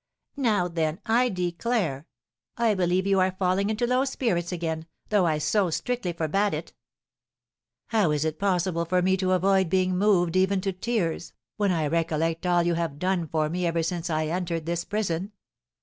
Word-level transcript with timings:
"Now 0.35 0.67
then, 0.67 0.99
I 1.05 1.29
declare, 1.29 2.07
I 2.57 2.73
believe 2.73 3.05
you 3.05 3.19
are 3.19 3.35
falling 3.37 3.69
into 3.69 3.85
low 3.85 4.03
spirits 4.05 4.51
again, 4.51 4.87
though 5.09 5.27
I 5.27 5.37
so 5.37 5.69
strictly 5.69 6.11
forbade 6.11 6.55
it." 6.55 6.73
"How 7.89 8.09
is 8.09 8.25
it 8.25 8.39
possible 8.39 8.83
for 8.85 9.03
me 9.03 9.15
to 9.17 9.33
avoid 9.33 9.69
being 9.69 9.95
moved 9.95 10.35
even 10.35 10.59
to 10.61 10.73
tears, 10.73 11.33
when 11.57 11.71
I 11.71 11.85
recollect 11.85 12.47
all 12.47 12.63
you 12.63 12.73
have 12.73 12.97
done 12.97 13.27
for 13.27 13.47
me 13.47 13.67
ever 13.67 13.83
since 13.83 14.09
I 14.09 14.25
entered 14.25 14.65
this 14.65 14.85
prison? 14.85 15.33